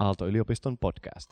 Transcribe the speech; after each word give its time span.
Aalto-yliopiston 0.00 0.78
podcast. 0.78 1.30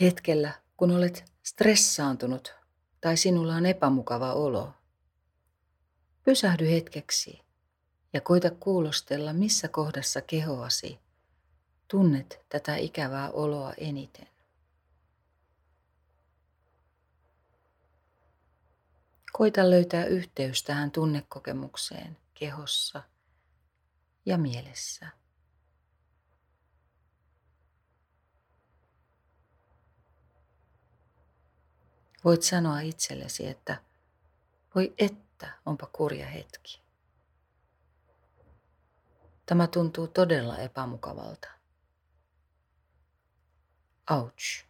Hetkellä, 0.00 0.52
kun 0.76 0.90
olet 0.90 1.32
stressaantunut 1.42 2.54
tai 3.00 3.16
sinulla 3.16 3.54
on 3.54 3.66
epämukava 3.66 4.32
olo, 4.32 4.72
pysähdy 6.24 6.70
hetkeksi 6.70 7.40
ja 8.12 8.20
koita 8.20 8.50
kuulostella, 8.50 9.32
missä 9.32 9.68
kohdassa 9.68 10.20
kehoasi 10.20 10.98
tunnet 11.88 12.40
tätä 12.48 12.76
ikävää 12.76 13.30
oloa 13.30 13.72
eniten. 13.76 14.28
Koita 19.32 19.70
löytää 19.70 20.04
yhteys 20.04 20.62
tähän 20.62 20.90
tunnekokemukseen 20.90 22.21
kehossa 22.42 23.02
ja 24.26 24.38
mielessä. 24.38 25.08
Voit 32.24 32.42
sanoa 32.42 32.80
itsellesi, 32.80 33.46
että 33.46 33.82
voi 34.74 34.94
että, 34.98 35.58
onpa 35.66 35.86
kurja 35.86 36.26
hetki. 36.26 36.82
Tämä 39.46 39.66
tuntuu 39.66 40.08
todella 40.08 40.58
epämukavalta. 40.58 41.48
Ouch. 44.10 44.64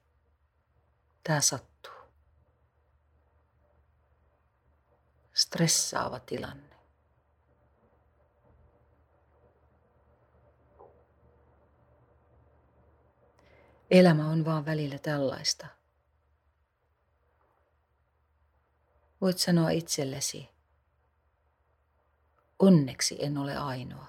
Tämä 1.25 1.41
sattuu. 1.41 1.93
Stressaava 5.35 6.21
tilanne. 6.21 6.72
Elämä 13.93 14.29
on 14.29 14.45
vaan 14.45 14.65
välillä 14.65 14.98
tällaista. 14.98 15.66
Voit 19.21 19.38
sanoa 19.38 19.71
itsellesi, 19.71 20.49
onneksi 22.59 23.24
en 23.24 23.38
ole 23.38 23.57
ainoa. 23.57 24.07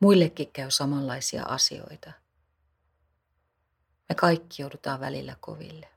Muillekin 0.00 0.52
käy 0.52 0.70
samanlaisia 0.70 1.44
asioita. 1.44 2.12
Me 4.08 4.14
kaikki 4.14 4.62
joudutaan 4.62 5.00
välillä 5.00 5.36
koville. 5.40 5.88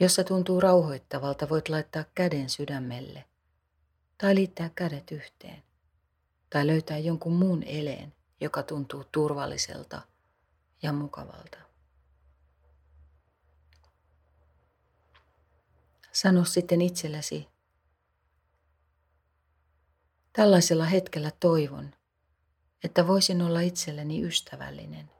Jos 0.00 0.14
se 0.14 0.24
tuntuu 0.24 0.60
rauhoittavalta, 0.60 1.48
voit 1.48 1.68
laittaa 1.68 2.04
käden 2.14 2.50
sydämelle 2.50 3.24
tai 4.18 4.34
liittää 4.34 4.70
kädet 4.74 5.10
yhteen 5.10 5.62
tai 6.50 6.66
löytää 6.66 6.98
jonkun 6.98 7.32
muun 7.32 7.62
eleen, 7.62 8.14
joka 8.40 8.62
tuntuu 8.62 9.04
turvalliselta 9.12 10.02
ja 10.82 10.92
mukavalta. 10.92 11.58
Sano 16.12 16.44
sitten 16.44 16.82
itsellesi, 16.82 17.48
tällaisella 20.32 20.84
hetkellä 20.84 21.30
toivon, 21.40 21.94
että 22.84 23.06
voisin 23.06 23.42
olla 23.42 23.60
itselleni 23.60 24.22
ystävällinen. 24.22 25.10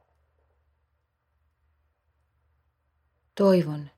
Toivon, 3.35 3.91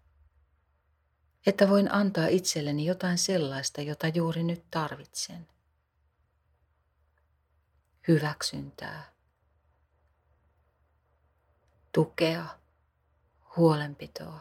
että 1.47 1.69
voin 1.69 1.93
antaa 1.93 2.27
itselleni 2.27 2.87
jotain 2.87 3.19
sellaista, 3.19 3.81
jota 3.81 4.09
juuri 4.09 4.43
nyt 4.43 4.65
tarvitsen. 4.71 5.49
Hyväksyntää, 8.09 9.13
tukea, 11.93 12.47
huolenpitoa, 13.57 14.41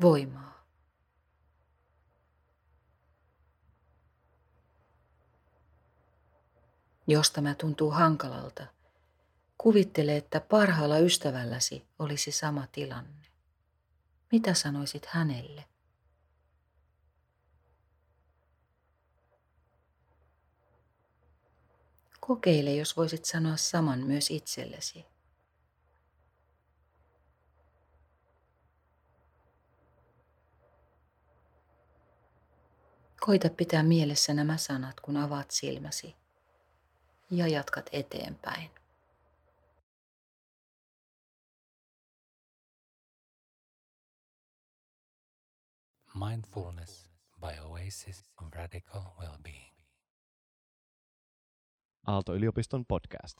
voimaa. 0.00 0.66
Jos 7.06 7.30
tämä 7.30 7.54
tuntuu 7.54 7.90
hankalalta, 7.90 8.66
kuvittele, 9.58 10.16
että 10.16 10.40
parhaalla 10.40 10.98
ystävälläsi 10.98 11.86
olisi 11.98 12.32
sama 12.32 12.66
tilanne. 12.72 13.21
Mitä 14.32 14.54
sanoisit 14.54 15.06
hänelle? 15.06 15.64
Kokeile, 22.20 22.74
jos 22.74 22.96
voisit 22.96 23.24
sanoa 23.24 23.56
saman 23.56 23.98
myös 23.98 24.30
itsellesi. 24.30 25.06
Koita 33.20 33.50
pitää 33.50 33.82
mielessä 33.82 34.34
nämä 34.34 34.56
sanat, 34.56 35.00
kun 35.00 35.16
avaat 35.16 35.50
silmäsi 35.50 36.16
ja 37.30 37.48
jatkat 37.48 37.90
eteenpäin. 37.92 38.70
Mindfulness 46.22 47.08
by 47.40 47.54
Oasis 47.58 48.22
of 48.38 48.54
Radical 48.54 49.16
Well-being. 49.18 49.74
Aalto-yliopiston 52.06 52.84
podcast. 52.86 53.34